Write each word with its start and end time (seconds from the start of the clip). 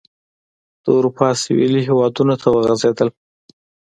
د 0.83 0.85
اروپا 0.97 1.27
سوېلي 1.41 1.81
هېوادونو 1.87 2.33
ته 2.41 2.47
وغځېدل. 2.51 3.09